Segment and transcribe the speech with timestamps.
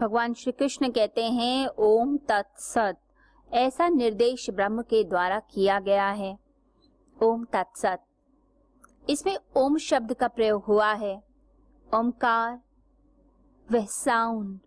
[0.00, 2.96] भगवान श्री कृष्ण कहते हैं, ओम तत्सत।
[3.52, 6.38] ऐसा निर्देश ब्रह्म के द्वारा किया गया है।
[7.22, 7.98] ओम तत्सत।
[9.10, 11.22] इसमें ओम शब्द का प्रयोग हुआ है।
[11.94, 12.60] ओमकार,
[13.72, 14.58] वह साउंड,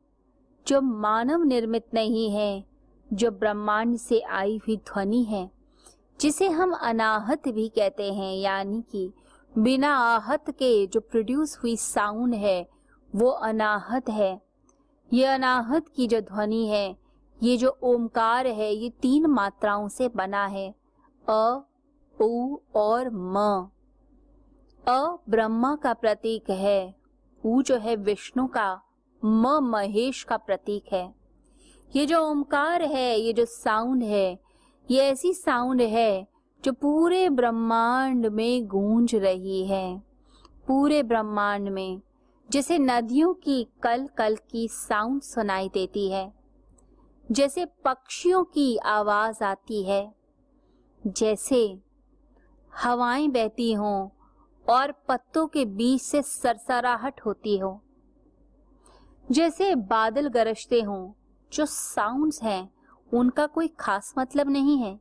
[0.68, 2.66] जो मानव निर्मित नहीं है,
[3.14, 5.52] जो ब्रह्मांड से आई हुई ध्वनि है,
[6.20, 9.14] जिसे हम अनाहत भी कहते हैं, यानी कि
[9.58, 12.70] बिना आहत के जो प्रोड्यूस हुई साउंड है,
[13.16, 14.51] वो अनाहत है।
[15.14, 16.98] ये अनाहत की जो ध्वनि है,
[17.44, 20.76] ये जो ओमकार है, ये तीन मात्राओं से बना है।
[21.30, 21.60] अ,
[22.22, 23.70] उ और म।
[24.88, 26.96] अ ब्रह्मा का प्रतीक है,
[27.46, 28.82] उ जो है विष्णु का,
[29.26, 31.16] म महेश का प्रतीक है।
[31.96, 34.40] ये जो ओमकार है, ये जो साउंड है,
[34.92, 36.28] ये ऐसी साउंड है
[36.66, 40.04] जो पूरे ब्रह्मांड में गूंज रही है।
[40.68, 42.02] पूरे ब्रह्मांड में।
[42.52, 46.34] जैसे नदियों की कल कल की साउंड सुनाई देती है,
[47.32, 50.16] जैसे पक्षियों की आवाज़ आती है,
[51.08, 51.80] जैसे
[52.78, 54.10] हवाएँ बहती हों
[54.70, 57.82] और पत्तों के बीच से सरसराहट होती हो,
[59.32, 61.12] जैसे बादल गरजते हों,
[61.54, 62.70] जो साउंड्स हैं,
[63.14, 65.00] उनका कोई खास मतलब नहीं है।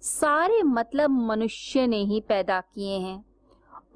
[0.00, 3.33] सारे मतलब मनुष्य ने ही पैदा किए हैं।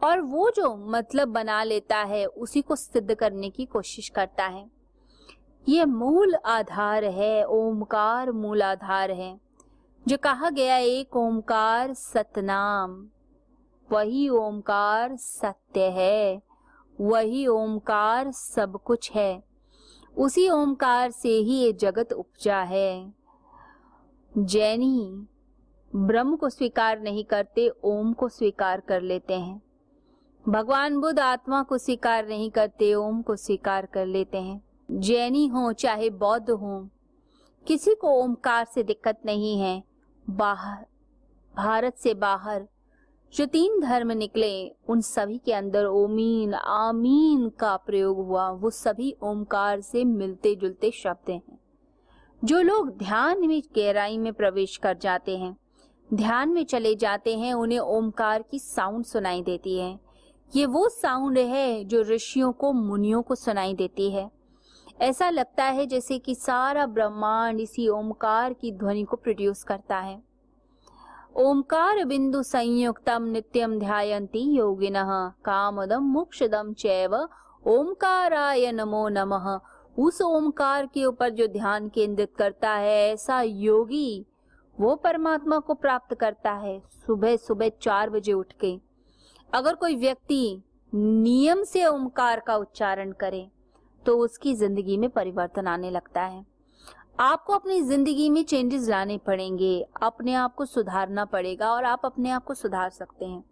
[0.04, 4.66] और वो जो मतलब बना लेता है, उसी को सिद्ध करने की कोशिश करता है।
[5.68, 9.40] ये मूल आधार है, ओमकार मूल आधार है,
[10.08, 13.08] जो कहा गया एक ओमकार सतनाम,
[13.92, 16.42] वही ओमकार सत्य है,
[17.00, 19.42] वही ओमकार सब कुछ है,
[20.16, 23.12] उसी ओमकार से ही ये जगत उपजा है।
[24.32, 25.26] जैनी
[25.96, 29.62] ब्रह्म को स्वीकार नहीं करते, ओम को स्वीकार कर लेते हैं।
[30.48, 35.72] भगवान बुद्ध आत्मा को स्वीकार नहीं करते, ओम को स्वीकार कर लेते हैं। जैनी हो,
[35.72, 36.88] चाहे बौद्ध हो,
[37.66, 39.82] किसी को ओमकार से दिक्कत नहीं है।
[40.30, 40.86] बाहर,
[41.56, 42.66] भारत से बाहर,
[43.34, 49.16] जो तीन धर्म निकले, उन सभी के अंदर ओमीन, आमीन का प्रयोग हुआ। वो सभी
[49.22, 51.58] ओमकार से मिलते जुलते शब्द हैं।
[52.44, 55.56] जो लोग ध्यान में गहराई में प्रवेश कर जाते हैं,
[56.14, 60.07] ध्यान में चले जाते हैं, उन्हें ओमकार की साउंड सुनाई देती है।
[60.56, 64.30] ये वो साउंड है जो ऋषियों को, मुनियों को सुनाई देती है।
[65.00, 70.22] ऐसा लगता है जैसे कि सारा ब्रह्मांड इसी ओमकार की ध्वनि को प्रोड्यूस करता है।
[71.36, 77.28] ओमकार बिंदु संयुक्तम नित्यम ध्यायन्ति योगिनः कामदम मोक्षदम चैव
[77.66, 79.60] ओमकाराय नमो नमः।
[79.98, 84.26] उस ओमकार के ऊपर जो ध्यान केंद्रित करता है, ऐसा योगी
[84.80, 88.87] वो परमात्मा को प्राप्त करता है सुबह सुबह चार बजे उठ के।
[89.48, 93.46] अगर कोई व्यक्ति नियम से ओमकार का उच्चारण करे
[94.02, 96.44] तो उसकी ज़िंदगी में परिवर्तन आने लगता है।
[97.20, 102.30] आपको अपनी ज़िंदगी में चेंजेस लाने पड़ेंगे, अपने आप को सुधारना पड़ेगा और आप अपने
[102.30, 103.42] आप को सुधार सकते हैं।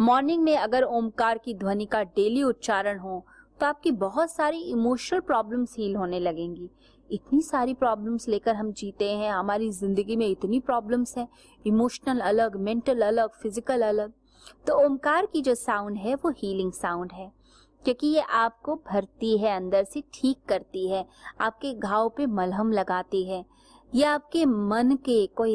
[0.00, 3.24] मॉर्निंग में अगर ओमकार की ध्वनि का डेली उच्चारण हो
[3.60, 6.70] तो आपकी बहुत सारी इमोशनल प्रॉब्लम्स हील होने लगेंगी।
[7.10, 11.28] इतनी सारी प्रॉब्लम्स लेकर हम जीते हैं, हमारी ज़िंदगी में इतनी प्रॉब्लम्स हैं
[11.64, 14.12] इमोशनल अलग मेंटल अलग फ़िज़िकल अलग।
[14.66, 17.32] तो ओमकार की जो साउंड है, वो हीलिंग साउंड है।
[17.84, 21.06] क्योंकि ये आपको भरती है, अंदर से ठीक करती है,
[21.40, 23.44] आपके घाव पे मलहम लगाती है,
[23.94, 25.50] ये आपके मन के कोई